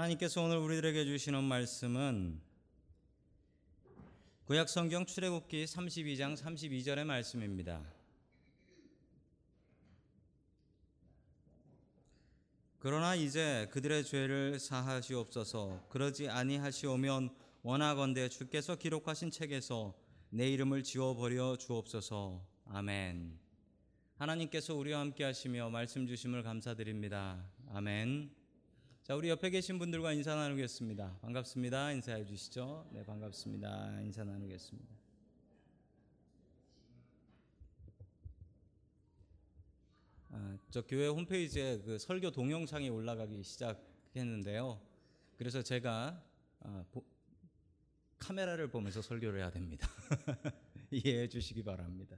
[0.00, 2.40] 하나님께서 오늘 우리들에게 주시는 말씀은
[4.46, 7.84] 구약 성경 출애굽기 32장 32절의 말씀입니다.
[12.78, 15.88] 그러나 이제 그들의 죄를 사하시옵소서.
[15.90, 19.94] 그러지 아니하시오면 원하건대 주께서 기록하신 책에서
[20.30, 22.42] 내 이름을 지워버려 주옵소서.
[22.64, 23.38] 아멘.
[24.16, 27.44] 하나님께서 우리와 함께 하시며 말씀 주심을 감사드립니다.
[27.74, 28.39] 아멘
[29.10, 34.94] 자 우리 옆에 계신 분들과 인사 나누겠습니다 반갑습니다 인사해 주시죠 네 반갑습니다 인사 나누겠습니다
[40.30, 44.80] 아, 저 교회 홈페이지에 그 설교 동영상이 올라가기 시작했는데요.
[45.36, 46.22] 그래서 제가
[46.60, 47.04] 아, 보,
[48.20, 49.88] 카메라를 보면서 설교를 해야 됩니다.
[50.92, 52.14] 이해해 주시기 바랍니다.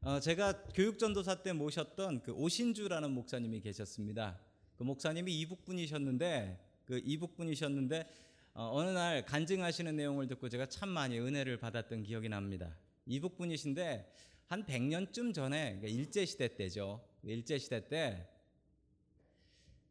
[0.00, 4.49] 어, 제가 교육전도사 때 모셨던 그 오신주라는 목사님이 계셨습니다.
[4.80, 8.08] 그 목사님이 이북 분이셨는데 그 이북 분이셨는데
[8.54, 12.74] 어, 어느 날 간증하시는 내용을 듣고 제가 참 많이 은혜를 받았던 기억이 납니다.
[13.04, 14.10] 이북 분이신데
[14.46, 17.04] 한 100년쯤 전에 그러니까 일제 시대 때죠.
[17.22, 18.26] 일제 시대 때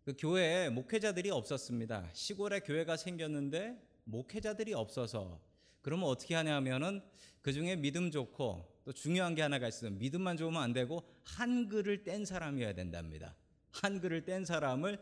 [0.10, 2.10] 그 교회에 목회자들이 없었습니다.
[2.14, 5.40] 시골에 교회가 생겼는데 목회자들이 없어서
[5.84, 7.04] 그러면 어떻게 하냐면은
[7.44, 9.92] 그 중에 믿음 좋고 또 중요한 게 하나가 있어요.
[9.92, 13.36] 믿음만 좋으면 안 되고 한글을 뗀 사람이어야 된답니다.
[13.72, 15.00] 한글을 뗀 사람을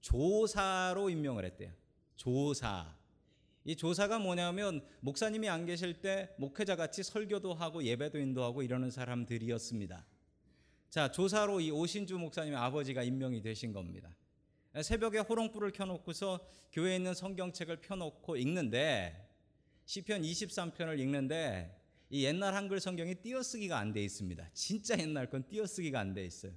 [0.00, 1.72] 조사로 임명을 했대요.
[2.16, 2.96] 조사.
[3.64, 10.06] 이 조사가 뭐냐면 목사님이 안 계실 때 목회자 같이 설교도 하고 예배도 인도하고 이러는 사람들이었습니다.
[10.88, 14.16] 자, 조사로 이 오신주 목사님의 아버지가 임명이 되신 겁니다.
[14.82, 16.40] 새벽에 호롱불을 켜놓고서
[16.72, 19.28] 교회에 있는 성경책을 펴놓고 읽는데
[19.84, 21.76] 시편 23편을 읽는데
[22.10, 24.50] 이 옛날 한글 성경이 띄어쓰기가 안 돼 있습니다.
[24.52, 26.52] 진짜 옛날 건 띄어쓰기가 안 돼 있어요.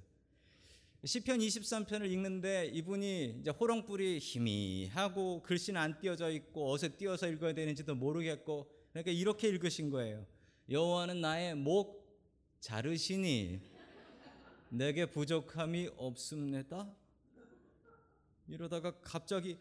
[1.06, 7.94] 시편 23편을 읽는데 이분이 이제 호롱불이 희미하고 글씨는 안 띄어져 있고 어디서 띄어서 읽어야 되는지도
[7.94, 10.24] 모르겠고 그러니까 이렇게 읽으신 거예요.
[10.70, 12.02] 여호와는 나의 목
[12.60, 13.60] 자르시니
[14.70, 16.90] 내게 부족함이 없습니다.
[18.48, 19.58] 이러다가 갑자기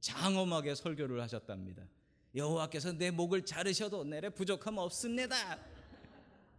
[0.00, 1.88] 장엄하게 설교를 하셨답니다.
[2.34, 5.58] 여호와께서 내 목을 자르셔도 내래 부족함 없습니다.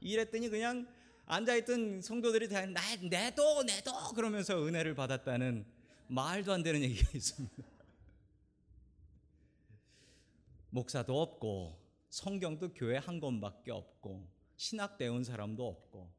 [0.02, 0.88] 이랬더니 그냥
[1.28, 5.66] 앉아있던 성도들이 다 나, 내도 내도 그러면서 은혜를 받았다는
[6.08, 7.56] 말도 안 되는 얘기가 있습니다.
[10.72, 11.78] 목사도 없고
[12.10, 16.10] 성경도 교회 한 권밖에 없고 신학 배운 사람도 없고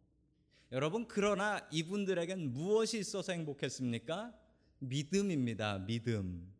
[0.72, 4.34] 여러분 그러나 이분들에겐 무엇이 있어서 행복했습니까?
[4.80, 5.78] 믿음입니다.
[5.78, 6.52] 믿음.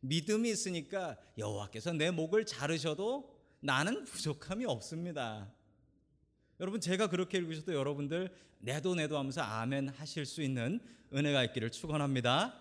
[0.00, 5.52] 믿음이 있으니까 여호와께서 내 목을 자르셔도 나는 부족함이 없습니다.
[6.62, 10.78] 여러분 제가 그렇게 읽으셔도 여러분들 내도 내도 하면서 아멘 하실 수 있는
[11.12, 12.54] 은혜가 있기를 축원합니다.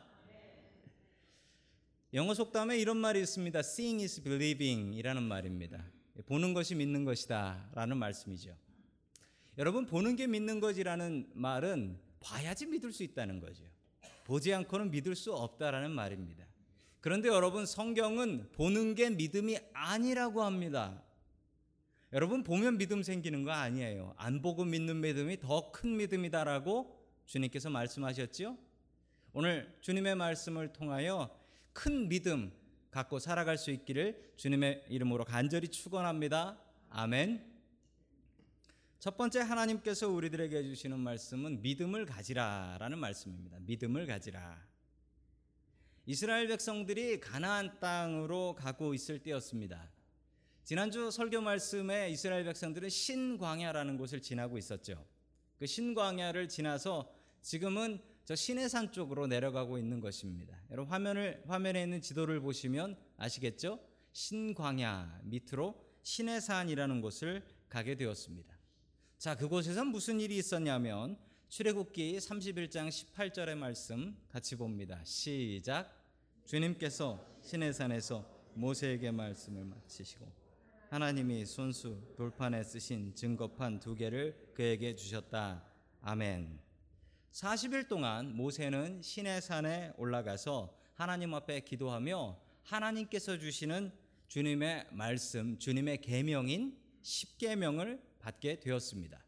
[2.15, 3.59] 영어 속담에 이런 말이 있습니다.
[3.59, 5.85] Seeing is believing이라는 말입니다.
[6.25, 8.57] 보는 것이 믿는 것이다라는 말씀이죠.
[9.59, 13.63] 여러분 보는 게 믿는 것이라는 말은 봐야지 믿을 수 있다는 거죠.
[14.23, 16.43] 보지 않고는 믿을 수 없다라는 말입니다.
[17.01, 21.03] 그런데 여러분 성경은 보는 게 믿음이 아니라고 합니다.
[22.13, 24.13] 여러분 보면 믿음 생기는 거 아니에요.
[24.17, 28.57] 안 보고 믿는 믿음이 더 큰 믿음이다라고 주님께서 말씀하셨지요.
[29.33, 31.33] 오늘 주님의 말씀을 통하여
[31.71, 32.51] 큰 믿음
[32.89, 36.59] 갖고 살아갈 수 있기를 주님의 이름으로 간절히 축원합니다.
[36.89, 37.49] 아멘.
[38.99, 43.57] 첫 번째 하나님께서 우리들에게 주시는 말씀은 믿음을 가지라라는 말씀입니다.
[43.61, 44.61] 믿음을 가지라.
[46.05, 49.89] 이스라엘 백성들이 가나안 땅으로 가고 있을 때였습니다.
[50.63, 55.03] 지난주 설교 말씀에 이스라엘 백성들은 신광야라는 곳을 지나고 있었죠.
[55.57, 60.55] 그 신광야를 지나서 지금은 저 시내산 쪽으로 내려가고 있는 것입니다.
[60.69, 63.79] 여러분 화면을 화면에 있는 지도를 보시면 아시겠죠?
[64.13, 68.55] 신광야 밑으로 시내산이라는 곳을 가게 되었습니다.
[69.17, 71.17] 자, 그곳에서 무슨 일이 있었냐면
[71.49, 75.01] 출애굽기 31장 18절의 말씀 같이 봅니다.
[75.03, 75.93] 시작.
[76.45, 80.40] 주님께서 시내산에서 모세에게 말씀을 마치시고
[80.91, 85.63] 하나님이 손수 돌판에 쓰신 증거판 두 개를 그에게 주셨다.
[86.01, 86.59] 아멘.
[87.31, 93.93] 40일 동안 모세는 시내산에 올라가서 하나님 앞에 기도하며 하나님께서 주시는
[94.27, 99.23] 주님의 말씀, 주님의 계명인 십계명을 받게 되었습니다.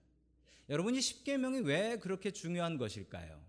[0.68, 3.42] 여러분 이 십계명이 왜 그렇게 중요한 것일까요?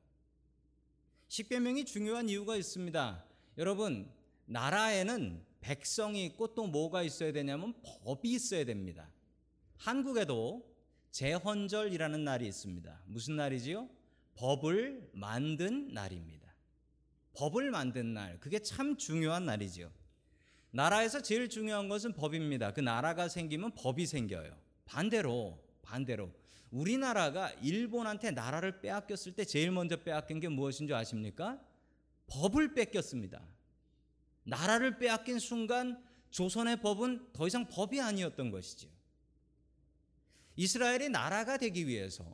[1.26, 3.24] 십계명이 중요한 이유가 있습니다.
[3.58, 4.08] 여러분
[4.46, 7.72] 나라에는 백성이 있고 또 뭐가 있어야 되냐면
[8.04, 9.10] 법이 있어야 됩니다.
[9.78, 10.62] 한국에도
[11.10, 13.00] 제헌절이라는 날이 있습니다.
[13.06, 13.88] 무슨 날이지요?
[14.34, 16.54] 법을 만든 날입니다.
[17.32, 18.38] 법을 만든 날.
[18.40, 19.90] 그게 참 중요한 날이죠.
[20.70, 22.74] 나라에서 제일 중요한 것은 법입니다.
[22.74, 24.54] 그 나라가 생기면 법이 생겨요.
[24.84, 26.30] 반대로 반대로
[26.70, 31.58] 우리나라가 일본한테 나라를 빼앗겼을 때 제일 먼저 빼앗긴 게 무엇인 줄 아십니까?
[32.26, 33.40] 법을 뺏겼습니다.
[34.44, 38.90] 나라를 빼앗긴 순간 조선의 법은 더 이상 법이 아니었던 것이지요.
[40.56, 42.24] 이스라엘이 나라가 되기 위해서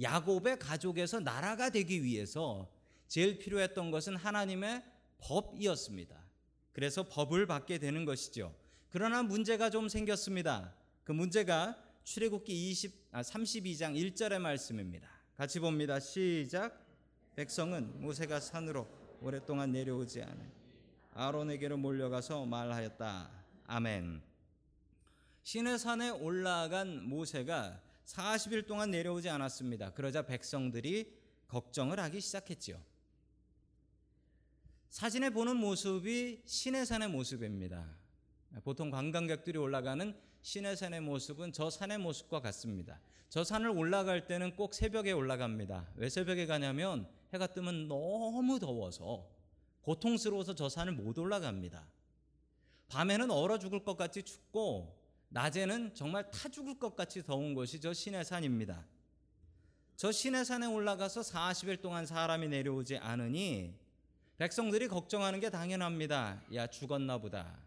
[0.00, 2.70] 야곱의 가족에서 나라가 되기 위해서
[3.06, 4.82] 제일 필요했던 것은 하나님의
[5.18, 6.22] 법이었습니다.
[6.72, 8.54] 그래서 법을 받게 되는 것이죠.
[8.90, 10.74] 그러나 문제가 좀 생겼습니다.
[11.04, 15.08] 그 문제가 출애굽기 20, 아, 32장 1절의 말씀입니다.
[15.36, 16.00] 같이 봅니다.
[16.00, 16.84] 시작.
[17.36, 18.86] 백성은 모세가 산으로
[19.20, 20.63] 오랫동안 내려오지 않아
[21.14, 23.30] 아론에게로 몰려가서 말하였다.
[23.66, 24.20] 아멘.
[25.44, 29.92] 신의 산에 올라간 모세가 40일 동안 내려오지 않았습니다.
[29.92, 31.16] 그러자 백성들이
[31.46, 32.80] 걱정을 하기 시작했지요.
[34.90, 37.96] 사진에 보는 모습이 신의 산의 모습입니다.
[38.64, 43.00] 보통 관광객들이 올라가는 신의 산의 모습은 저 산의 모습과 같습니다.
[43.28, 45.92] 저 산을 올라갈 때는 꼭 새벽에 올라갑니다.
[45.96, 49.33] 왜 새벽에 가냐면 해가 뜨면 너무 더워서
[49.84, 51.86] 고통스러워서 저 산을 못 올라갑니다.
[52.88, 54.98] 밤에는 얼어 죽을 것 같이 춥고
[55.28, 58.84] 낮에는 정말 타 죽을 것 같이 더운 것이 저 신의 산입니다.
[59.96, 63.74] 저 신의 산에 올라가서 40일 동안 사람이 내려오지 않으니
[64.38, 66.42] 백성들이 걱정하는 게 당연합니다.
[66.54, 67.58] 야, 죽었나 보다.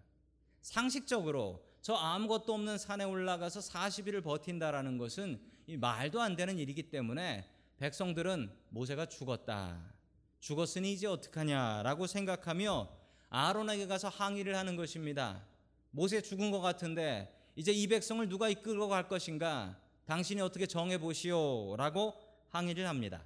[0.61, 7.47] 상식적으로 저 아무것도 없는 산에 올라가서 40일을 버틴다라는 것은 이 말도 안 되는 일이기 때문에
[7.77, 9.96] 백성들은 모세가 죽었다.
[10.39, 12.89] 죽었으니 이제 어떡하냐라고 생각하며
[13.29, 15.43] 아론에게 가서 항의를 하는 것입니다.
[15.91, 19.77] 모세 죽은 것 같은데 이제 이 백성을 누가 이끌고 갈 것인가?
[20.05, 22.13] 당신이 어떻게 정해 보시오라고
[22.49, 23.23] 항의를 합니다.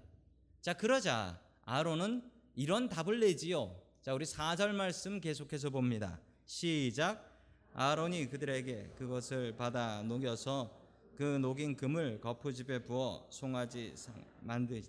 [0.62, 2.24] 자, 그러자 아론은
[2.56, 3.76] 이런 답을 내지요.
[4.02, 6.20] 자, 우리 4절 말씀 계속해서 봅니다.
[6.46, 7.30] 시작.
[7.74, 10.76] 아론이 그들에게 그것을 받아 녹여서
[11.16, 13.94] 그 녹인 금을 거푸집에 부어 송아지
[14.42, 14.82] 만드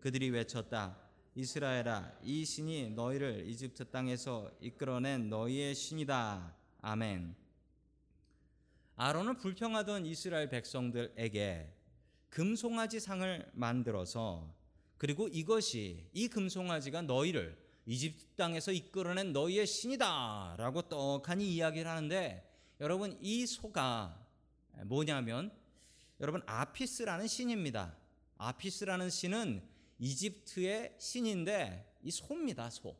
[0.00, 1.03] 그들이 외쳤다.
[1.36, 6.54] 이스라엘아 이 신이 너희를 이집트 땅에서 이끌어낸 너희의 신이다.
[6.80, 7.34] 아멘.
[8.94, 11.74] 아론은 불평하던 이스라엘 백성들에게
[12.30, 14.54] 금송아지 상을 만들어서
[14.96, 22.48] 그리고 이것이 이 금송아지가 너희를 이집트 땅에서 이끌어낸 너희의 신이다라고 떡하니 이야기를 하는데
[22.80, 24.24] 여러분 이 소가
[24.84, 25.50] 뭐냐면
[26.20, 27.96] 여러분 아피스라는 신입니다.
[28.38, 29.73] 아피스라는 신은
[30.04, 32.68] 이집트의 신인데 이 소입니다.
[32.68, 32.94] 소.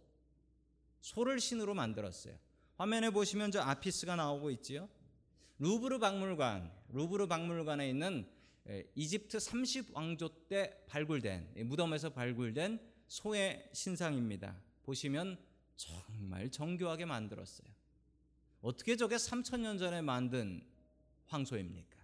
[1.03, 2.35] 소를 신으로 만들었어요.
[2.77, 4.89] 화면에 보시면 저 아피스가 나오고 있지요.
[5.59, 8.27] 루브르 박물관, 루브르 박물관에 있는
[8.95, 14.57] 이집트 30왕조 때 발굴된 무덤에서 발굴된 소의 신상입니다.
[14.85, 15.39] 보시면
[15.77, 17.69] 정말 정교하게 만들었어요.
[18.62, 20.67] 어떻게 저게 3천년 전에 만든
[21.27, 21.99] 황소입니까?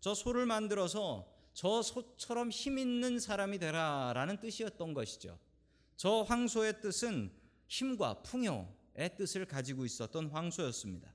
[0.00, 5.36] 저 소를 만들어서 저 소처럼 힘 있는 사람이 되라라는 뜻이었던 것이죠.
[5.96, 7.32] 저 황소의 뜻은
[7.66, 11.12] 힘과 풍요의 뜻을 가지고 있었던 황소였습니다.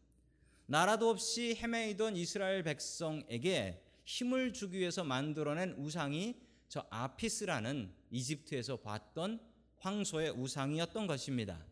[0.66, 6.36] 나라도 없이 헤매이던 이스라엘 백성에게 힘을 주기 위해서 만들어낸 우상이
[6.68, 9.40] 저 아피스라는 이집트에서 봤던
[9.78, 11.66] 황소의 우상이었던 것입니다.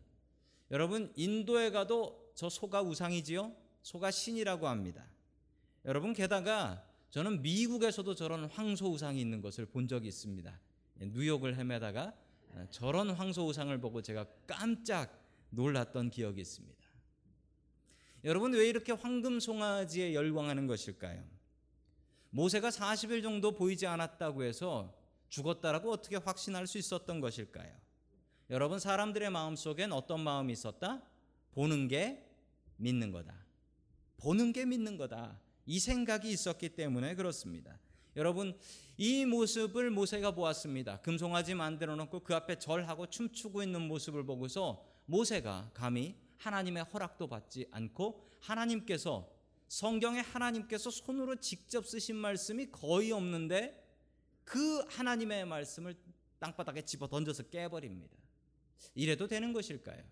[0.70, 3.54] 여러분 인도에 가도 저 소가 우상이지요?
[3.82, 5.04] 소가 신이라고 합니다.
[5.84, 10.58] 여러분 게다가 저는 미국에서도 저런 황소 우상이 있는 것을 본 적이 있습니다.
[10.96, 12.14] 뉴욕을 헤매다가
[12.70, 16.82] 저런 황소 우상을 보고 제가 깜짝 놀랐던 기억이 있습니다.
[18.24, 21.22] 여러분 왜 이렇게 황금 송아지에 열광하는 것일까요?
[22.30, 24.96] 모세가 40일 정도 보이지 않았다고 해서
[25.28, 27.76] 죽었다라고 어떻게 확신할 수 있었던 것일까요?
[28.48, 31.02] 여러분 사람들의 마음속엔 어떤 마음이 있었다?
[31.52, 32.26] 보는 게
[32.76, 33.34] 믿는 거다.
[34.16, 35.41] 보는 게 믿는 거다.
[35.66, 37.78] 이 생각이 있었기 때문에 그렇습니다.
[38.16, 38.58] 여러분
[38.96, 41.00] 이 모습을 모세가 보았습니다.
[41.00, 47.66] 금송아지 만들어 놓고 그 앞에 절하고 춤추고 있는 모습을 보고서 모세가 감히 하나님의 허락도 받지
[47.70, 49.30] 않고 하나님께서
[49.68, 53.82] 성경에 하나님께서 손으로 직접 쓰신 말씀이 거의 없는데
[54.44, 55.96] 그 하나님의 말씀을
[56.38, 58.16] 땅바닥에 집어 던져서 깨버립니다.
[58.94, 60.02] 이래도 되는 것일까요?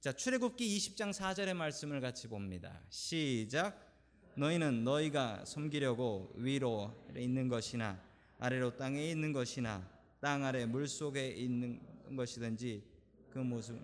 [0.00, 2.80] 자, 출애굽기 20장 4절의 말씀을 같이 봅니다.
[2.88, 3.89] 시작.
[4.36, 8.00] 너희는 너희가 섬기려고 위로 있는 것이나
[8.38, 9.86] 아래로 땅에 있는 것이나
[10.20, 11.80] 땅 아래 물 속에 있는
[12.16, 12.82] 것이든지
[13.30, 13.78] 그 모습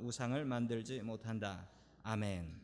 [0.00, 1.68] 우상을 만들지 못한다.
[2.02, 2.58] 아멘.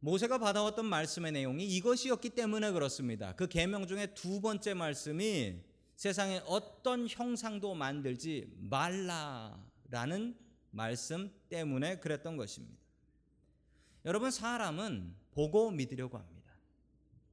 [0.00, 3.34] 모세가 받아왔던 말씀의 내용이 이것이었기 때문에 그렇습니다.
[3.34, 5.60] 그 계명 중에 두 번째 말씀이
[5.96, 10.36] 세상에 어떤 형상도 만들지 말라라는
[10.70, 12.78] 말씀 때문에 그랬던 것입니다.
[14.04, 16.50] 여러분 사람은 보고 믿으려고 합니다.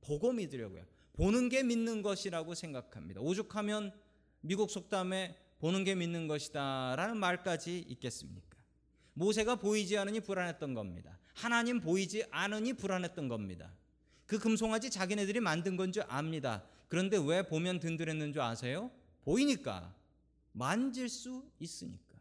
[0.02, 0.86] 보고 믿으려고요.
[1.14, 3.22] 보는 게 믿는 것이라고 생각합니다.
[3.22, 3.94] 오죽하면
[4.42, 8.58] 미국 속담에 보는 게 믿는 것이다라는 말까지 있겠습니까?
[9.14, 11.18] 모세가 보이지 않으니 불안했던 겁니다.
[11.34, 13.74] 하나님 보이지 않으니 불안했던 겁니다.
[14.26, 16.66] 그 금송아지 자기네들이 만든 건 줄 압니다.
[16.90, 18.92] 그런데 왜 보면 든든했는 줄 아세요?
[19.22, 19.96] 보이니까
[20.52, 22.18] 만질 수 있으니까.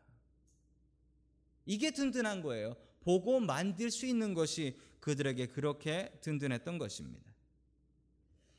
[1.66, 2.76] 이게 든든한 거예요.
[3.00, 7.30] 보고 만들 수 있는 것이 그들에게 그렇게 든든했던 것입니다.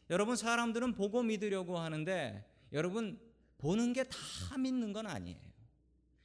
[0.09, 3.17] 여러분 사람들은 보고 믿으려고 하는데 여러분
[3.57, 5.39] 보는 게 다 믿는 건 아니에요.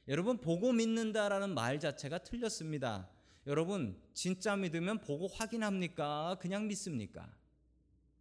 [0.09, 3.09] 여러분 보고 믿는다라는 말 자체가 틀렸습니다.
[3.47, 6.37] 여러분 진짜 믿으면 보고 확인합니까?
[6.41, 7.33] 그냥 믿습니까?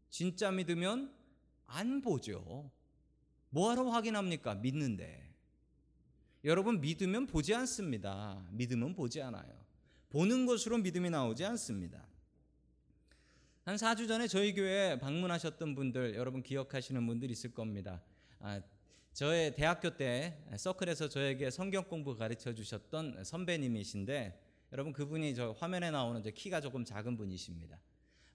[0.09, 1.13] 진짜 믿으면
[1.67, 2.71] 안 보죠.
[3.51, 4.55] 뭐하러 확인합니까?
[4.55, 5.35] 믿는데.
[6.45, 8.47] 여러분 믿으면 보지 않습니다.
[8.53, 9.58] 믿으면 보지 않아요.
[10.11, 12.07] 보는 것으로 믿음이 나오지 않습니다.
[13.65, 18.03] 한 4주 전에 저희 교회에 방문하셨던 분들 여러분 기억하시는 분들 있을 겁니다.
[18.41, 18.63] 아,
[19.13, 24.41] 저의 대학교 때 서클에서 저에게 성경 공부 가르쳐 주셨던 선배님이신데
[24.73, 27.79] 여러분 그분이 저 화면에 나오는 저 키가 조금 작은 분이십니다.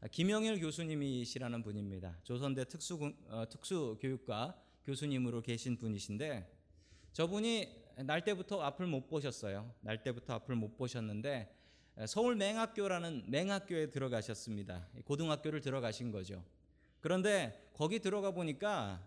[0.02, 2.20] 아, 김영일 교수님이시라는 분입니다.
[2.24, 6.52] 조선대 특수 어, 특수교육과 교수님으로 계신 분이신데
[7.14, 9.74] 저분이 날 때부터 앞을 못 보셨어요.
[9.82, 11.63] 날 때부터 앞을 못 보셨는데
[12.08, 14.88] 서울 맹학교라는 맹학교에 들어가셨습니다.
[15.06, 16.44] 고등학교를 들어가신 거죠.
[17.00, 19.06] 그런데 거기 들어가 보니까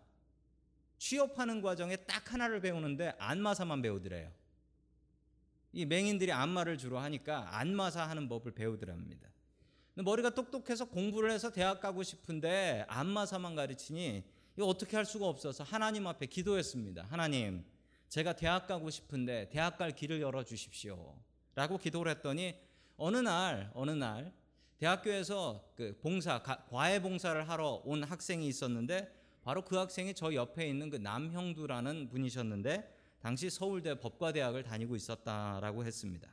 [0.99, 4.33] 취업하는 과정에 딱 하나를 배우는데 안마사만 배우더래요.
[5.73, 9.28] 이 맹인들이 안마를 주로 하니까 안마사 하는 법을 배우더랍니다.
[9.95, 14.25] 머리가 똑똑해서 공부를 해서 대학 가고 싶은데 안마사만 가르치니
[14.57, 17.07] 이거 어떻게 할 수가 없어서 하나님 앞에 기도했습니다.
[17.11, 17.64] 하나님,
[18.09, 21.14] 제가 대학 가고 싶은데 대학 갈 길을 열어 주십시오.
[21.55, 22.59] 라고 기도를 했더니
[22.97, 24.33] 어느 날 어느 날
[24.79, 30.91] 대학교에서 그 봉사 과외 봉사를 하러 온 학생이 있었는데 바로 그 학생이 저 옆에 있는
[30.91, 36.33] 그 남형두라는 분이셨는데 당시 서울대 법과대학을 다니고 있었다라고 했습니다.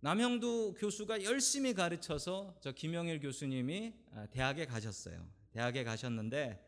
[0.00, 5.26] 남형두 교수가 열심히 가르쳐서 저 김영일 교수님이 아, 대학에 가셨어요.
[5.50, 6.62] 대학에 가셨는데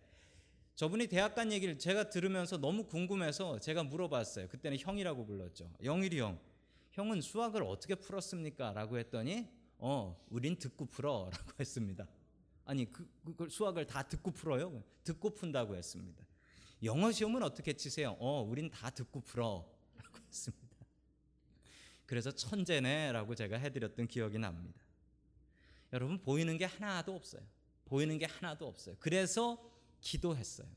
[0.74, 4.48] 저분이 대학 간 얘기를 제가 들으면서 너무 궁금해서 제가 물어봤어요.
[4.48, 5.70] 그때는 형이라고 불렀죠.
[5.82, 6.38] 영일이 형,
[6.90, 8.72] 형은 수학을 어떻게 풀었습니까?
[8.72, 12.06] 라고 했더니 어, 우린 듣고 풀어 라고 했습니다.
[12.64, 14.82] 아니 그, 그 수학을 다 듣고 풀어요?
[15.04, 16.24] 듣고 푼다고 했습니다.
[16.82, 18.16] 영어 시험은 어떻게 치세요?
[18.18, 19.66] 어, 우린 다 듣고 풀어
[19.96, 20.68] 라고 했습니다.
[22.06, 24.80] 그래서 천재네 라고 제가 해드렸던 기억이 납니다.
[25.92, 27.42] 여러분 보이는 게 하나도 없어요.
[27.84, 28.96] 보이는 게 하나도 없어요.
[28.98, 29.58] 그래서
[30.00, 30.68] 기도했어요.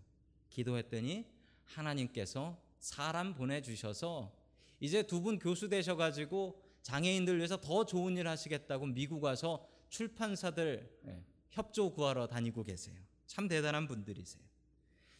[0.49, 1.25] 기도했더니
[1.65, 4.40] 하나님께서 사람 보내주셔서
[4.81, 11.23] 이제 두 분 교수 되셔가지고 장애인들 위해서 더 좋은 일 하시겠다고 미국 와서 출판사들 예,
[11.51, 12.95] 협조 구하러 다니고 계세요.
[13.27, 14.43] 참 대단한 분들이세요.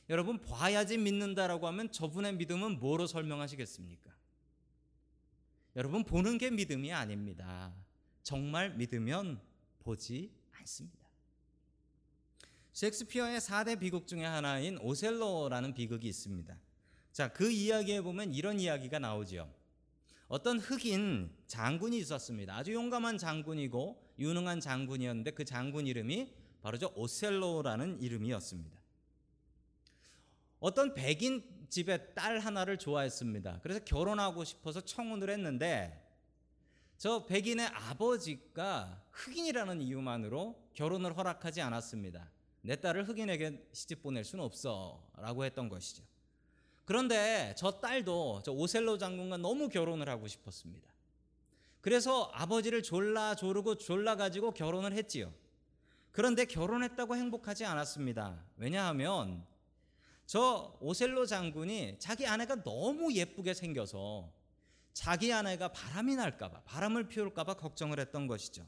[0.09, 4.11] 여러분 봐야지 믿는다라고 하면 저분의 믿음은 뭐로 설명하시겠습니까?
[5.75, 7.73] 여러분 보는 게 믿음이 아닙니다.
[8.23, 9.39] 정말 믿으면
[9.79, 10.99] 보지 않습니다.
[12.73, 16.57] 셰익스피어의 4대 비극 중에 하나인 오셀로라는 비극이 있습니다.
[17.11, 19.49] 자, 그 이야기에 보면 이런 이야기가 나오지요.
[20.27, 22.55] 어떤 흑인 장군이 있었습니다.
[22.55, 28.79] 아주 용감한 장군이고 유능한 장군이었는데 그 장군 이름이 바로 저 오셀로라는 이름이었습니다.
[30.61, 33.59] 어떤 백인 집에 딸 하나를 좋아했습니다.
[33.61, 36.01] 그래서 결혼하고 싶어서 청혼을 했는데
[36.97, 42.29] 저 백인의 아버지가 흑인이라는 이유만으로 결혼을 허락하지 않았습니다.
[42.61, 46.03] 내 딸을 흑인에게 시집 보낼 수는 없어 라고 했던 것이죠.
[46.85, 50.91] 그런데 저 딸도 저 오셀로 장군과 너무 결혼을 하고 싶었습니다.
[51.81, 55.33] 그래서 아버지를 졸라 조르고 졸라 가지고 결혼을 했지요.
[56.11, 58.43] 그런데 결혼했다고 행복하지 않았습니다.
[58.57, 59.45] 왜냐하면
[60.25, 64.31] 저 오셀로 장군이 자기 아내가 너무 예쁘게 생겨서
[64.93, 68.67] 자기 아내가 바람이 날까봐, 바람을 피울까봐 걱정을 했던 것이죠.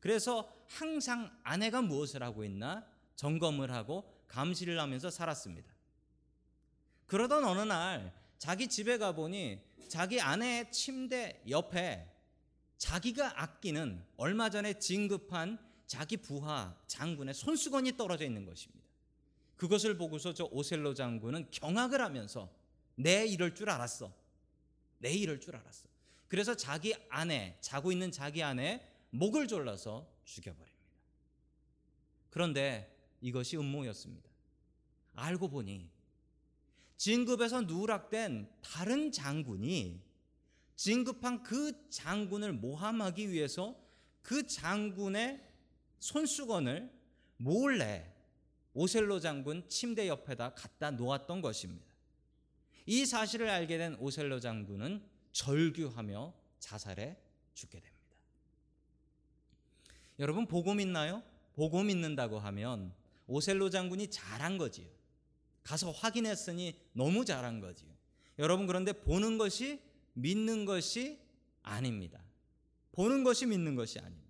[0.00, 5.71] 그래서 항상 아내가 무엇을 하고 있나 점검을 하고 감시를 하면서 살았습니다.
[7.06, 12.08] 그러던 어느 날 자기 집에 가보니 자기 아내의 침대 옆에
[12.78, 18.82] 자기가 아끼는 얼마 전에 진급한 자기 부하 장군의 손수건이 떨어져 있는 것입니다.
[19.56, 22.50] 그것을 보고서 저 오셀로 장군은 경악을 하면서
[22.96, 24.12] 내 이럴 줄 알았어.
[24.98, 25.86] 내 이럴 줄 알았어.
[26.26, 30.82] 그래서 자기 아내, 자고 있는 자기 아내 목을 졸라서 죽여버립니다.
[32.30, 34.28] 그런데 이것이 음모였습니다.
[35.14, 35.91] 알고 보니
[37.02, 40.00] 진급에서 누락된 다른 장군이
[40.76, 43.76] 진급한 그 장군을 모함하기 위해서
[44.22, 45.42] 그 장군의
[45.98, 46.92] 손수건을
[47.38, 48.08] 몰래
[48.74, 51.92] 오셀로 장군 침대 옆에다 갖다 놓았던 것입니다.
[52.86, 57.16] 이 사실을 알게 된 오셀로 장군은 절규하며 자살해
[57.54, 58.06] 죽게 됩니다.
[60.20, 61.24] 여러분 보고 믿나요?
[61.56, 62.94] 보고 믿는다고 하면
[63.26, 65.01] 오셀로 장군이 잘한 거지요.
[65.62, 67.90] 가서 확인했으니 너무 잘한 거지요.
[68.38, 69.80] 여러분 그런데 보는 것이
[70.14, 71.20] 믿는 것이
[71.62, 72.22] 아닙니다.
[72.92, 74.22] 보는 것이 믿는 것이 아닙니다.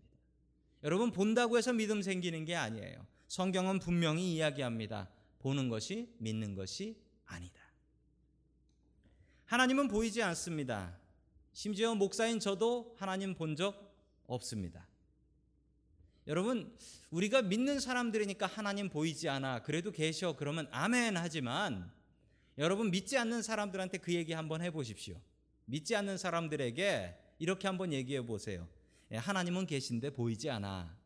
[0.84, 3.06] 여러분 본다고 해서 믿음 생기는 게 아니에요.
[3.28, 5.08] 성경은 분명히 이야기합니다.
[5.38, 7.60] 보는 것이 믿는 것이 아니다.
[9.46, 10.98] 하나님은 보이지 않습니다.
[11.52, 13.92] 심지어 목사인 저도 하나님 본 적
[14.26, 14.86] 없습니다.
[16.26, 16.72] 여러분,
[17.10, 19.62] 우리가 믿는 사람들이니까 하나님 보이지 않아.
[19.62, 20.36] 그래도 계셔.
[20.36, 21.90] 그러면 아멘 하지만
[22.58, 25.20] 여러분 믿지 않는 사람들한테 그 얘기 한번 해 보십시오.
[25.64, 28.68] 믿지 않는 사람들에게 이렇게 한번 얘기해 보세요.
[29.10, 30.96] 예, 하나님은 계신데 보이지 않아.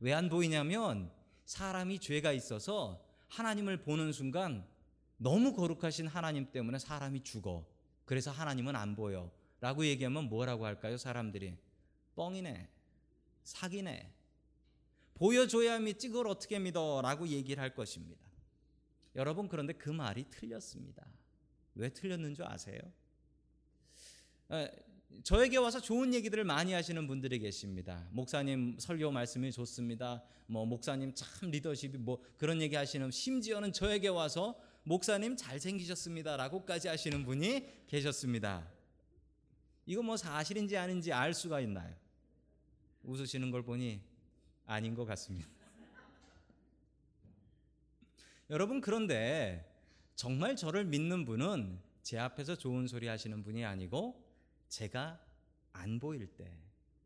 [0.00, 1.12] 왜 안 보이냐면
[1.44, 4.66] 사람이 죄가 있어서 하나님을 보는 순간
[5.16, 7.64] 너무 거룩하신 하나님 때문에 사람이 죽어.
[8.04, 9.30] 그래서 하나님은 안 보여.
[9.60, 10.96] 라고 얘기하면 뭐라고 할까요?
[10.96, 11.56] 사람들이
[12.16, 12.68] 뻥이네.
[13.44, 14.12] 사기네.
[15.22, 17.00] 보여줘야 믿지 그걸 어떻게 믿어?
[17.00, 18.26] 라고 얘기를 할 것입니다.
[19.14, 21.06] 여러분 그런데 그 말이 틀렸습니다.
[21.76, 22.80] 왜 틀렸는 줄 아세요?
[25.22, 28.04] 저에게 와서 좋은 얘기들을 많이 하시는 분들이 계십니다.
[28.10, 30.24] 목사님 설교 말씀이 좋습니다.
[30.48, 37.86] 뭐 목사님 참 리더십이 뭐 그런 얘기 하시는 심지어는 저에게 와서 목사님 잘생기셨습니다라고까지 하시는 분이
[37.86, 38.68] 계셨습니다.
[39.86, 41.94] 이거 뭐 사실인지 아닌지 알 수가 있나요?
[43.04, 44.11] 웃으시는 걸 보니
[44.66, 45.48] 아닌 것 같습니다.
[48.50, 49.68] 여러분 그런데
[50.14, 54.22] 정말 저를 믿는 분은 제 앞에서 좋은 소리 하시는 분이 아니고
[54.68, 55.20] 제가
[55.72, 56.52] 안 보일 때,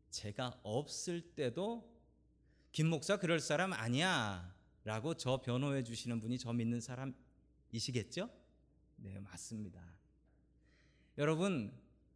[0.09, 1.89] 제가 없을 때도
[2.71, 4.53] 김 목사 그럴 사람 아니야
[4.83, 8.29] 라고 저 변호해 주시는 분이 저 믿는 사람이시겠죠?
[8.97, 9.81] 네, 맞습니다.
[11.17, 11.73] 여러분,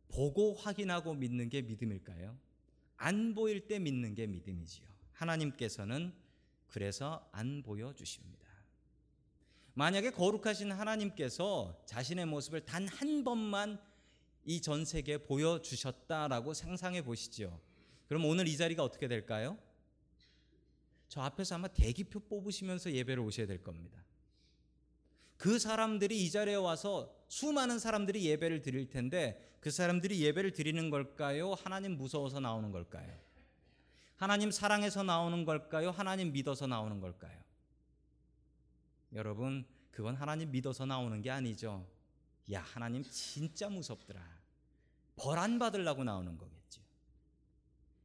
[0.08, 2.38] 보고 확인하고 믿는 게 믿음일까요?
[2.98, 4.91] 안 보일 때 믿는 게 믿음이지요.
[5.22, 6.14] 하나님께서는
[6.68, 8.42] 그래서 안 보여주십니다.
[9.74, 13.80] 만약에 거룩하신 하나님께서 자신의 모습을 단 한 번만
[14.46, 17.60] 이 전 세계에 보여주셨다라고 상상해 보시죠.
[18.08, 19.58] 그럼 오늘 이 자리가 어떻게 될까요?
[21.08, 24.04] 저 앞에서 아마 대기표 뽑으시면서 예배를 오셔야 될 겁니다.
[25.38, 31.54] 그 사람들이 이 자리에 와서 수많은 사람들이 예배를 드릴 텐데 그 사람들이 예배를 드리는 걸까요?
[31.54, 33.20] 하나님 무서워서 나오는 걸까요?
[34.22, 35.90] 하나님 사랑해서 나오는 걸까요?
[35.90, 37.42] 하나님 믿어서 나오는 걸까요?
[39.14, 41.88] 여러분, 그건 하나님 믿어서 나오는 게 아니죠.
[42.52, 44.22] 야, 하나님 진짜 무섭더라.
[45.16, 46.84] 벌안 받으려고 나오는 거겠죠.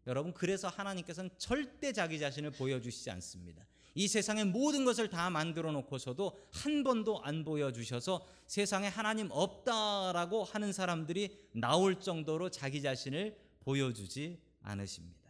[0.07, 3.67] 여러분, 그래서 하나님께서는 절대 자기 자신을 보여주시지 않습니다.
[3.95, 10.73] 이 세상의 모든 것을 다 만들어 놓고서도 한 번도 안 보여주셔서 세상에 하나님 없다라고 하는
[10.73, 15.26] 사람들이 나올 정도로 자기 자신을 보여주지 않으십니다.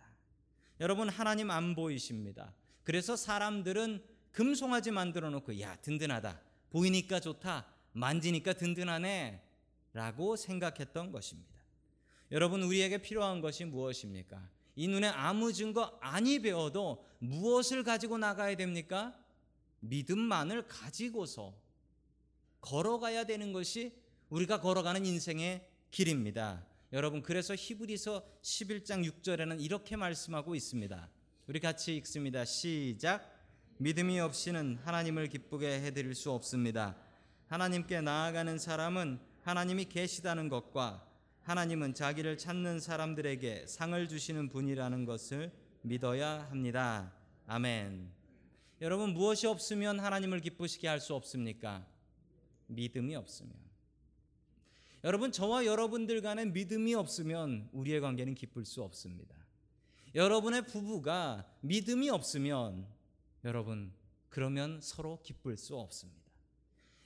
[0.81, 2.53] 여러분 하나님 안 보이십니다.
[2.85, 9.43] 그래서 사람들은 금송아지 만들어 놓고 야 든든하다 보이니까 좋다 만지니까 든든하네
[9.95, 11.57] 라고 생각했던 것입니다.
[12.31, 14.47] 여러분 우리에게 필요한 것이 무엇입니까?
[14.75, 19.19] 이 눈에 아무 증거 아니 배워도 무엇을 가지고 나가야 됩니까?
[19.81, 21.55] 믿음만을 가지고서
[22.61, 23.95] 걸어가야 되는 것이
[24.29, 26.67] 우리가 걸어가는 인생의 길입니다.
[26.97, 31.11] 여러분 그래서 히브리서 11장 6절에는 이렇게 말씀하고 있습니다.
[31.47, 32.47] 우리 같이 읽습니다.
[32.47, 33.31] 시작.
[33.77, 36.97] 믿음이 없이는 하나님을 기쁘게 해 드릴 수 없습니다.
[37.49, 41.07] 하나님께 나아가는 사람은 하나님이 계시다는 것과
[41.43, 47.13] 하나님은 자기를 찾는 사람들에게 상을 주시는 분이라는 것을 믿어야 합니다.
[47.47, 48.11] 아멘.
[48.81, 51.87] 여러분 무엇이 없으면 하나님을 기쁘시게 할 수 없습니까?
[52.69, 53.66] 믿음이 없으면.
[55.05, 59.35] 여러분 저와 여러분들 간에 믿음이 없으면 우리의 관계는 기쁠 수 없습니다.
[60.15, 62.87] 여러분의 부부가 믿음이 없으면
[63.45, 63.93] 여러분
[64.29, 66.27] 그러면 서로 기쁠 수 없습니다.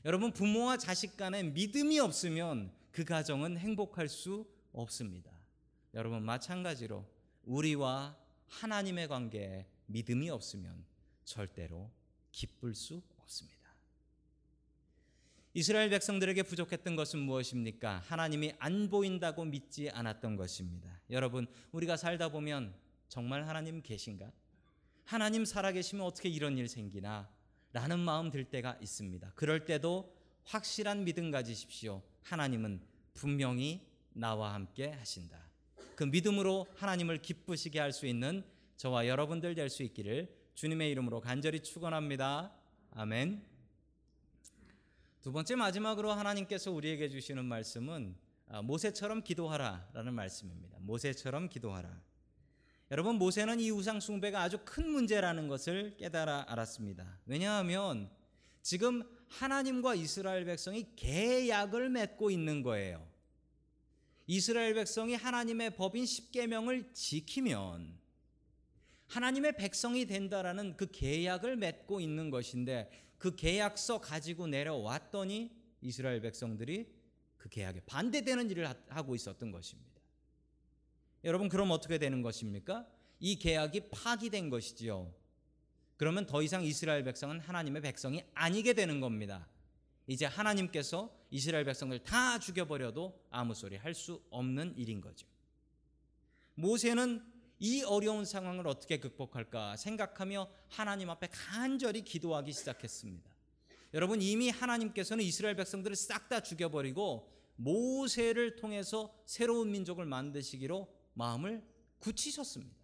[0.05, 5.31] 여러분 부모와 자식 간에 믿음이 없으면 그 가정은 행복할 수 없습니다.
[5.95, 7.05] 여러분 마찬가지로
[7.45, 10.85] 우리와 하나님의 관계에 믿음이 없으면
[11.25, 11.91] 절대로
[12.31, 13.60] 기쁠 수 없습니다.
[15.53, 18.03] 이스라엘 백성들에게 부족했던 것은 무엇입니까?
[18.07, 21.01] 하나님이 안 보인다고 믿지 않았던 것입니다.
[21.11, 22.73] 여러분, 우리가 살다 보면
[23.09, 24.31] 정말 하나님 계신가?
[25.05, 27.29] 하나님 살아계시면 어떻게 이런 일 생기나?
[27.73, 29.33] 라는 마음 들 때가 있습니다.
[29.35, 32.03] 그럴 때도 확실한 믿음 가지십시오.
[32.23, 32.81] 하나님은
[33.15, 35.37] 분명히 나와 함께 하신다.
[35.97, 38.45] 그 믿음으로 하나님을 기쁘시게 할 수 있는
[38.77, 42.53] 저와 여러분들 될 수 있기를 주님의 이름으로 간절히 축원합니다.
[42.93, 43.50] 아멘.
[45.21, 50.79] 두 번째 마지막으로 하나님께서 우리에게 주시는 말씀은 아, 모세처럼 기도하라라는 말씀입니다.
[50.81, 52.01] 모세처럼 기도하라.
[52.91, 57.21] 여러분 모세는 이 우상 숭배가 아주 큰 문제라는 것을 깨달아 알았습니다.
[57.27, 58.11] 왜냐하면
[58.63, 63.07] 지금 하나님과 이스라엘 백성이 계약을 맺고 있는 거예요.
[64.27, 67.99] 이스라엘 백성이 하나님의 법인 십계명을 지키면
[69.09, 76.91] 하나님의 백성이 된다라는 그 계약을 맺고 있는 것인데 그 계약서 가지고 내려왔더니 이스라엘 백성들이
[77.37, 80.01] 그 계약에 반대되는 일을 하고 있었던 것입니다.
[81.25, 82.89] 여러분 그럼 어떻게 되는 것입니까?
[83.21, 85.15] 이 계약이 파기된 것이지요.
[85.99, 89.47] 그러면 더 이상 이스라엘 백성은 하나님의 백성이 아니게 되는 겁니다.
[90.07, 95.27] 이제 하나님께서 이스라엘 백성을 다 죽여버려도 아무 소리 할 수 없는 일인 거죠.
[96.55, 97.23] 모세는
[97.61, 103.31] 이 어려운 상황을 어떻게 극복할까 생각하며 하나님 앞에 간절히 기도하기 시작했습니다.
[103.93, 111.63] 여러분 이미 하나님께서는 이스라엘 백성들을 싹 다 죽여버리고 모세를 통해서 새로운 민족을 만드시기로 마음을
[111.99, 112.75] 굳히셨습니다.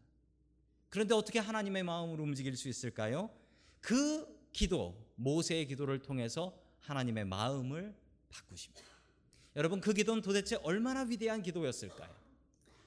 [0.90, 3.30] 그런데 어떻게 하나님의 마음으로 움직일 수 있을까요?
[3.80, 7.94] 그 기도, 모세의 기도를 통해서 하나님의 마음을
[8.28, 8.84] 바꾸십니다.
[9.54, 12.14] 여러분 그 기도는 도대체 얼마나 위대한 기도였을까요?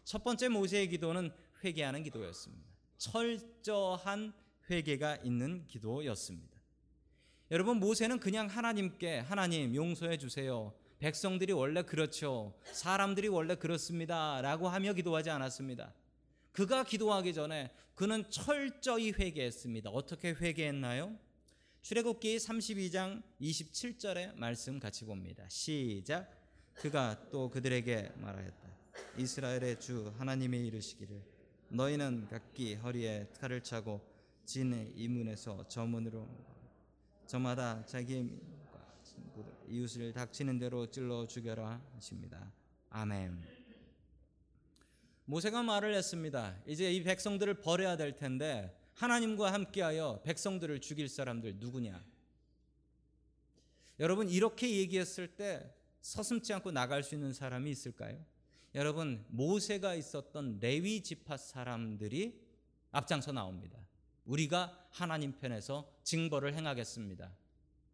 [0.03, 1.31] 첫 번째 모세의 기도는
[1.63, 2.69] 회개하는 기도였습니다.
[2.97, 4.33] 철저한
[4.69, 6.59] 회개가 있는 기도였습니다.
[7.51, 10.73] 여러분 모세는 그냥 하나님께 하나님 용서해 주세요.
[10.99, 12.53] 백성들이 원래 그렇죠.
[12.73, 15.93] 사람들이 원래 그렇습니다라고 하며 기도하지 않았습니다.
[16.51, 19.89] 그가 기도하기 전에 그는 철저히 회개했습니다.
[19.89, 21.17] 어떻게 회개했나요?
[21.81, 25.45] 출애굽기 32장 27절의 말씀 같이 봅니다.
[25.49, 26.29] 시작.
[26.73, 28.69] 그가 또 그들에게 말하였다.
[29.17, 31.38] 이스라엘의 주 하나님이 이르시기를
[31.69, 34.01] 너희는 각기 허리에 칼을 차고
[34.45, 36.27] 진의 이문에서 저문으로
[37.27, 38.39] 저마다 자기
[39.67, 42.51] 이웃을 닥치는 대로 찔러 죽여라 하십니다.
[42.89, 43.39] 아멘.
[45.25, 46.57] 모세가 말을 했습니다.
[46.65, 52.03] 이제 이 백성들을 버려야 될 텐데 하나님과 함께하여 백성들을 죽일 사람들 누구냐?
[53.99, 58.17] 여러분 이렇게 얘기했을 때 서슴지 않고 나갈 수 있는 사람이 있을까요?
[58.75, 62.39] 여러분 모세가 있었던 레위 지파 사람들이
[62.91, 63.79] 앞장서 나옵니다.
[64.25, 67.35] 우리가 하나님 편에서 징벌을 행하겠습니다.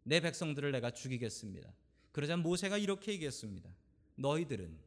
[0.02, 1.72] 내 백성들을 내가 죽이겠습니다.
[2.12, 3.70] 그러자 모세가 이렇게 얘기했습니다.
[4.16, 4.78] 너희들은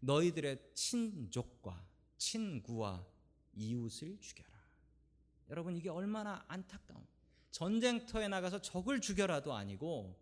[0.00, 1.84] 너희들의 친족과
[2.16, 3.04] 친구와
[3.54, 4.50] 이웃을 죽여라.
[5.50, 7.04] 여러분 이게 얼마나 안타까운
[7.50, 10.18] 전쟁터에 나가서 적을 죽여라도 아니고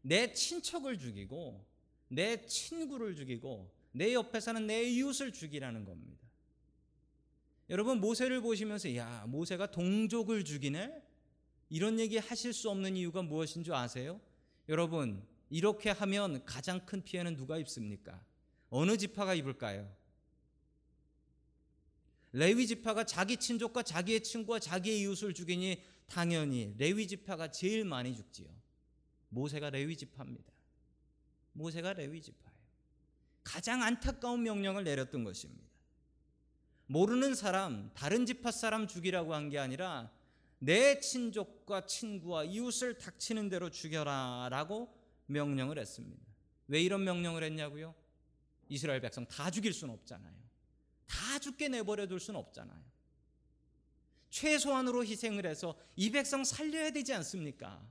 [0.00, 1.64] 내 친척을 죽이고
[2.08, 6.22] 내 친구를 죽이고 내 옆에 사는 내 이웃을 죽이라는 겁니다.
[7.70, 11.02] 여러분 모세를 보시면서 야 모세가 동족을 죽이네
[11.68, 14.20] 이런 얘기 하실 수 없는 이유가 무엇인 줄 아세요?
[14.68, 18.24] 여러분 이렇게 하면 가장 큰 피해는 누가 입습니까?
[18.68, 19.90] 어느 지파가 입을까요?
[22.32, 28.48] 레위 지파가 자기 친족과 자기의 친구와 자기의 이웃을 죽이니 당연히 레위 지파가 제일 많이 죽지요.
[29.28, 30.52] 모세가 레위 지파입니다.
[31.52, 32.51] 모세가 레위 지파예요.
[33.42, 35.62] 가장 안타까운 명령을 내렸던 것입니다.
[36.86, 40.10] 모르는 사람, 다른 지파 사람 죽이라고 한 게 아니라
[40.58, 44.94] 내 친족과 친구와 이웃을 닥치는 대로 죽여라라고
[45.26, 46.24] 명령을 했습니다.
[46.68, 47.94] 왜 이런 명령을 했냐고요?
[48.68, 50.34] 이스라엘 백성 다 죽일 수는 없잖아요.
[51.06, 52.80] 다 죽게 내버려 둘 수는 없잖아요.
[54.30, 57.84] 최소한으로 희생을 해서 이 백성 살려야 되지 않습니까?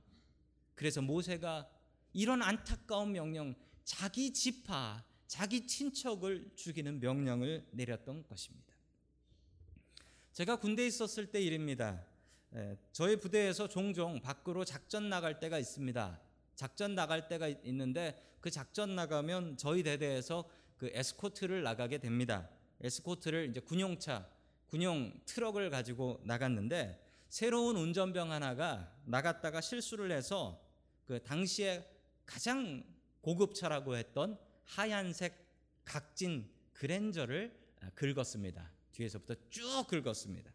[0.74, 1.68] 그래서 모세가
[2.14, 8.74] 이런 안타까운 명령, 자기 지파, 자기 친척을 죽이는 명령을 내렸던 것입니다.
[10.34, 12.04] 제가 군대에 있었을 때 일입니다.
[12.92, 16.20] 저희 부대에서 종종 밖으로 작전 나갈 때가 있습니다.
[16.54, 22.50] 작전 나갈 때가 있는데 그 작전 나가면 저희 대대에서 그 에스코트를 나가게 됩니다.
[22.82, 24.28] 에스코트를 이제 군용차,
[24.66, 30.62] 군용 트럭을 가지고 나갔는데 새로운 운전병 하나가 나갔다가 실수를 해서
[31.06, 31.88] 그 당시에
[32.26, 32.84] 가장
[33.22, 34.38] 고급차라고 했던
[34.76, 35.34] 하얀색
[35.84, 37.54] 각진 그랜저를
[37.94, 38.70] 긁었습니다.
[38.92, 40.50] 뒤에서부터 쭉 긁었습니다.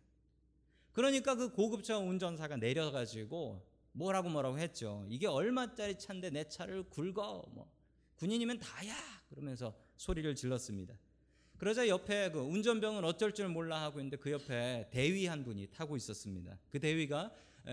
[0.92, 5.06] 그러니까 그 고급차 운전사가 내려가지고 뭐라고 뭐라고 했죠.
[5.08, 7.44] 이게 얼마짜리 차인데 내 차를 긁어.
[7.52, 7.72] 뭐
[8.16, 8.96] 군인이면 다야.
[9.30, 10.98] 그러면서 소리를 질렀습니다.
[11.58, 15.96] 그러자 옆에 그 운전병은 어쩔 줄 몰라 하고 있는데 그 옆에 대위 한 분이 타고
[15.96, 16.58] 있었습니다.
[16.70, 17.32] 그 대위가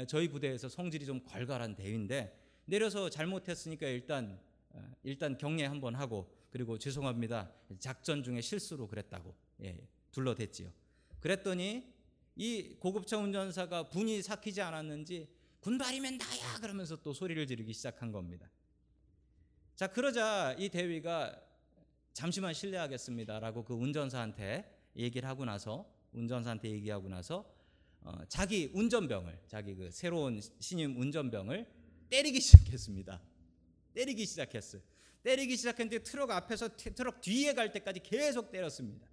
[0.09, 4.54] 저희 부대에서 성질이 좀 걸걸한 대위인데 내려서 잘못했으니까 일단 어,
[5.03, 7.51] 일단 경례 한번 하고 그리고 죄송합니다.
[7.79, 10.71] 작전 중에 실수로 그랬다고 예, 둘러댔지요.
[11.21, 11.93] 그랬더니
[12.37, 15.29] 이 고급차 운전사가 분이 삭히지 않았는지
[15.61, 18.51] 군발이면 나야 그러면서 또 소리를 지르기 시작한 겁니다.
[19.75, 21.41] 자 그러자 이 대위가
[22.13, 27.53] 잠시만 실례하겠습니다라고 그 운전사한테 얘기를 하고 나서 운전사한테 얘기하고 나서
[28.03, 31.67] 어, 자기 운전병을 자기 그 새로운 신임 운전병을
[32.11, 33.21] 때리기 시작했습니다.
[33.95, 34.83] 때리기 시작했어요.
[35.23, 39.09] 때리기 시작했는데 트럭 앞에서 트럭 뒤에 갈 때까지 계속 때렸습니다.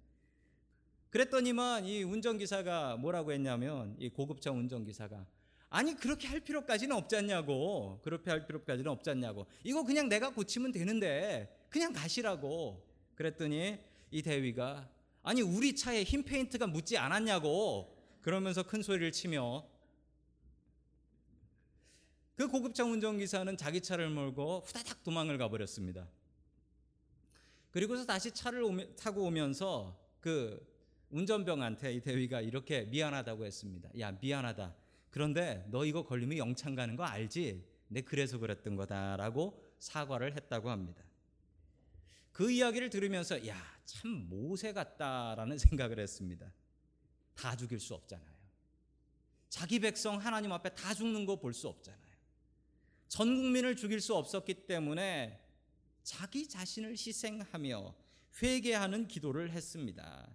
[1.10, 5.26] 그랬더니만 이 운전기사가 뭐라고 했냐면 이 고급차 운전기사가
[5.68, 10.72] 아니 그렇게 할 필요까지는 없지 않냐고 그렇게 할 필요까지는 없지 않냐고 이거 그냥 내가 고치면
[10.72, 13.78] 되는데 그냥 가시라고 그랬더니
[14.10, 14.88] 이 대위가
[15.22, 19.66] 아니 우리 차에 흰 페인트가 묻지 않았냐고 그러면서 큰 소리를 치며
[22.34, 26.08] 그 고급차 운전기사는 자기 차를 몰고 후다닥 도망을 가버렸습니다.
[27.70, 30.66] 그리고서 다시 차를 오며, 타고 오면서 그
[31.10, 33.90] 운전병한테 이 대위가 이렇게 미안하다고 했습니다.
[34.00, 34.74] 야 미안하다.
[35.10, 37.64] 그런데 너 이거 걸리면 영창 가는 거 알지?
[37.88, 41.02] 내 그래서 그랬던 거다라고 사과를 했다고 합니다.
[42.32, 46.52] 그 이야기를 들으면서 야 참 모세 같다라는 생각을 했습니다.
[47.34, 48.32] 다 죽일 수 없잖아요.
[49.48, 52.11] 자기 백성 하나님 앞에 다 죽는 거 볼 수 없잖아요.
[53.12, 55.38] 전 국민을 죽일 수 없었기 때문에
[56.02, 57.94] 자기 자신을 희생하며
[58.40, 60.34] 회개하는 기도를 했습니다.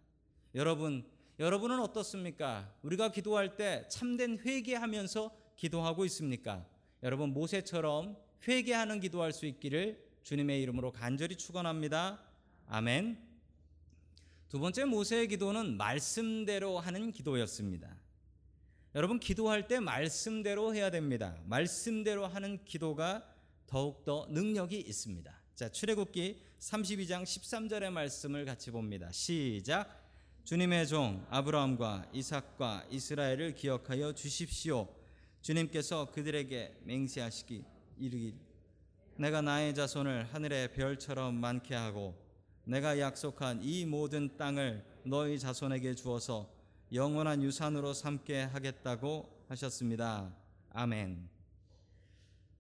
[0.53, 1.03] 여러분,
[1.39, 2.71] 여러분은 어떻습니까?
[2.83, 6.67] 우리가 기도할 때 참된 회개하면서 기도하고 있습니까?
[7.01, 8.15] 여러분 모세처럼
[8.47, 12.23] 회개하는 기도할 수 있기를 주님의 이름으로 간절히 축원합니다.
[12.67, 13.17] 아멘.
[14.49, 17.97] 두 번째 모세의 기도는 말씀대로 하는 기도였습니다.
[18.97, 21.37] 여러분 기도할 때 말씀대로 해야 됩니다.
[21.45, 23.23] 말씀대로 하는 기도가
[23.67, 25.31] 더욱더 능력이 있습니다.
[25.53, 29.11] 자, 출애굽기 32장 13절의 말씀을 같이 봅니다.
[29.11, 30.03] 시작.
[30.45, 34.87] 주님의 종 아브라함과 이삭과 이스라엘을 기억하여 주십시오.
[35.43, 37.63] 주님께서 그들에게 맹세하시기
[37.99, 38.33] 이르기
[39.17, 42.15] 내가 나의 자손을 하늘의 별처럼 많게 하고
[42.63, 46.56] 내가 약속한 이 모든 땅을 너희 자손에게 주어서
[46.93, 50.33] 영원한 유산으로 삼게 하겠다고 하셨습니다.
[50.71, 51.29] 아멘.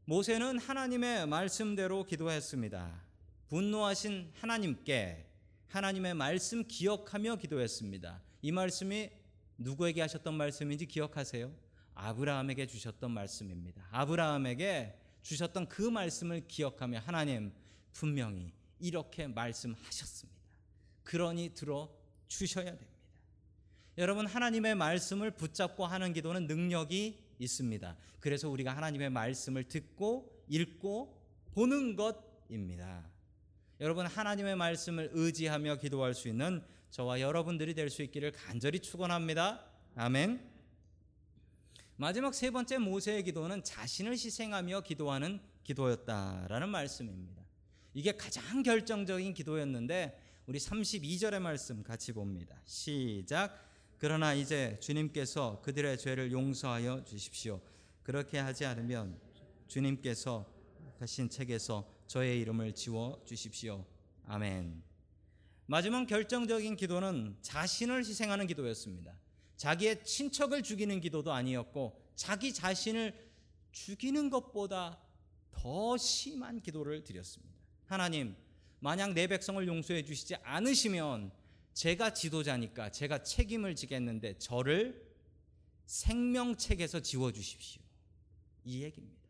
[0.03, 3.01] 모세는 하나님의 말씀대로 기도했습니다.
[3.47, 5.25] 분노하신 하나님께
[5.67, 8.21] 하나님의 말씀 기억하며 기도했습니다.
[8.41, 9.09] 이 말씀이
[9.57, 11.51] 누구에게 하셨던 말씀인지 기억하세요?
[11.95, 13.87] 아브라함에게 주셨던 말씀입니다.
[13.91, 17.53] 아브라함에게 주셨던 그 말씀을 기억하며 하나님
[17.93, 20.37] 분명히 이렇게 말씀하셨습니다.
[21.03, 21.89] 그러니 들어
[22.27, 22.96] 주셔야 됩니다.
[23.97, 27.97] 여러분 하나님의 말씀을 붙잡고 하는 기도는 능력이 있습니다.
[28.19, 31.19] 그래서 우리가 하나님의 말씀을 듣고 읽고
[31.53, 33.09] 보는 것입니다.
[33.79, 39.65] 여러분 하나님의 말씀을 의지하며 기도할 수 있는 저와 여러분들이 될 수 있기를 간절히 축원합니다.
[39.95, 40.47] 아멘.
[41.95, 47.43] 마지막 세 번째 모세의 기도는 자신을 희생하며 기도하는 기도였다라는 말씀입니다.
[47.95, 52.61] 이게 가장 결정적인 기도였는데 우리 32절의 말씀 같이 봅니다.
[52.65, 53.67] 시작.
[53.97, 57.59] 그러나 이제 주님께서 그들의 죄를 용서하여 주십시오.
[58.03, 59.19] 그렇게 하지 않으면
[59.67, 60.45] 주님께서
[60.99, 63.85] 하신 책에서 저의 이름을 지워 주십시오.
[64.25, 64.83] 아멘.
[65.65, 69.13] 마지막 결정적인 기도는 자신을 희생하는 기도였습니다.
[69.57, 73.13] 자기의 친척을 죽이는 기도도 아니었고 자기 자신을
[73.71, 74.99] 죽이는 것보다
[75.51, 77.55] 더 심한 기도를 드렸습니다.
[77.85, 78.35] 하나님,
[78.79, 81.31] 만약 내 백성을 용서해 주시지 않으시면
[81.77, 85.07] 제가 지도자니까 제가 책임을 지겠는데 저를
[85.85, 87.83] 생명책에서 지워 주십시오.
[88.63, 89.21] 이 얘기입니다.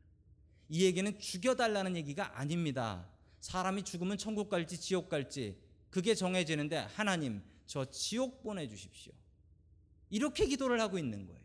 [0.69, 3.05] 이 얘기는 죽여달라는 얘기가 아닙니다.
[3.41, 9.11] 사람이 죽으면 천국 갈지 지옥 갈지 그게 정해지는데 하나님 저 지옥 보내주십시오.
[10.09, 11.41] 이렇게 기도를 하고 있는 거예요.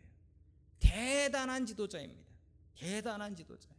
[0.78, 2.30] 대단한 지도자입니다.
[2.76, 3.74] 대단한 지도자예요.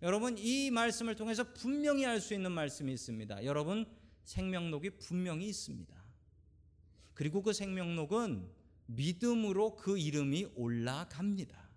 [0.00, 3.44] 여러분 이 말씀을 통해서 분명히 알 수 있는 말씀이 있습니다.
[3.44, 3.99] 여러분
[4.30, 5.92] 생명록이 분명히 있습니다.
[7.14, 8.48] 그리고 그 생명록은
[8.86, 11.68] 믿음으로 그 이름이 올라갑니다.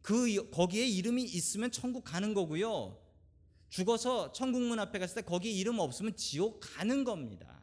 [0.00, 2.98] 그 거기에 이름이 있으면 천국 가는 거고요.
[3.68, 7.62] 죽어서 천국 문 앞에 갔을 때 거기 이름 없으면 지옥 가는 겁니다.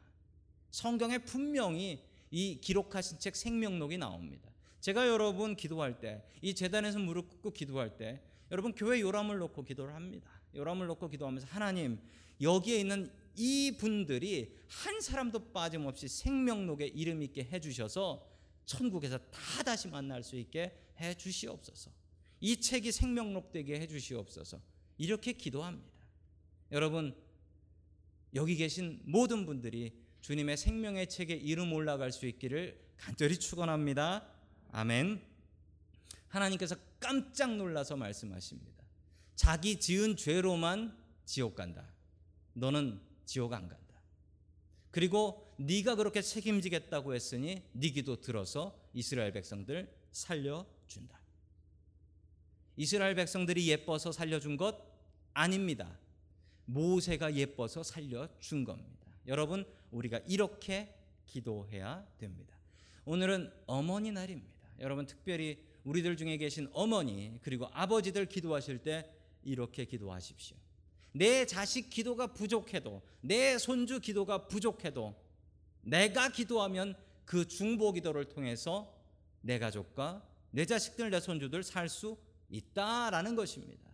[0.70, 4.50] 성경에 분명히 이 기록하신 책 생명록이 나옵니다.
[4.82, 9.94] 제가 여러분 기도할 때, 이 재단에서 무릎 꿇고 기도할 때, 여러분 교회 요람을 놓고 기도를
[9.96, 10.30] 합니다.
[10.56, 12.00] 요람을 놓고 기도하면서 하나님
[12.42, 18.28] 여기에 있는 이 분들이 한 사람도 빠짐없이 생명록에 이름 있게 해주셔서
[18.66, 21.92] 천국에서 다 다시 만날 수 있게 해 주시옵소서.
[22.42, 24.62] 이 책이 생명록 되게 해 주시옵소서.
[24.98, 26.00] 이렇게 기도합니다.
[26.72, 27.16] 여러분
[28.36, 34.28] 여기 계신 모든 분들이 주님의 생명의 책에 이름 올라갈 수 있기를 간절히 축원합니다.
[34.72, 35.22] 아멘.
[36.28, 38.84] 하나님께서 깜짝 놀라서 말씀하십니다.
[39.36, 41.88] 자기 지은 죄로만 지옥 간다.
[42.54, 44.02] 너는 지옥 안 간다.
[44.92, 51.20] 그리고 네가 그렇게 책임지겠다고 했으니 네 기도 들어서 이스라엘 백성들 살려 준다.
[52.76, 54.76] 이스라엘 백성들이 예뻐서 살려준 것
[55.34, 56.00] 아닙니다.
[56.66, 59.08] 모세가 예뻐서 살려준 겁니다.
[59.28, 62.58] 여러분, 우리가 이렇게 기도해야 됩니다.
[63.06, 64.70] 오늘은 어머니 날입니다.
[64.80, 69.12] 여러분, 특별히 우리들 중에 계신 어머니, 그리고 아버지들 기도하실 때
[69.44, 70.58] 이렇게 기도하십시오.
[71.12, 75.16] 내 자식 기도가 부족해도, 내 손주 기도가 부족해도,
[75.82, 76.96] 내가 기도하면
[77.26, 78.96] 그 중보 기도를 통해서
[79.42, 82.18] 내 가족과 내 자식들, 내 손주들 살 수
[82.50, 83.88] 있다라는 것입니다.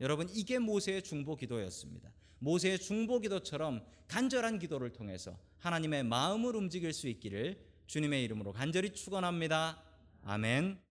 [0.00, 2.12] 여러분 이게 모세의 중보 기도였습니다.
[2.38, 9.82] 모세의 중보 기도처럼 간절한 기도를 통해서 하나님의 마음을 움직일 수 있기를 주님의 이름으로 간절히 축원합니다.
[10.22, 10.85] 아멘.